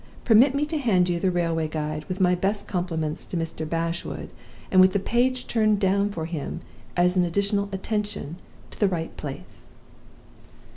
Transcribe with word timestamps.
Permit 0.25 0.55
me 0.55 0.65
to 0.65 0.79
hand 0.79 1.09
you 1.09 1.19
the 1.19 1.29
railway 1.29 1.67
guide, 1.67 2.05
with 2.09 2.19
my 2.19 2.33
best 2.33 2.67
compliments 2.67 3.23
to 3.27 3.37
Mr. 3.37 3.69
Bashwood, 3.69 4.31
and 4.71 4.81
with 4.81 4.93
the 4.93 4.99
page 4.99 5.45
turned 5.45 5.79
down 5.79 6.09
for 6.09 6.25
him, 6.25 6.61
as 6.97 7.15
an 7.15 7.23
additional 7.23 7.69
attention, 7.71 8.37
at 8.71 8.79
the 8.79 8.87
right 8.87 9.15
place. 9.15 9.75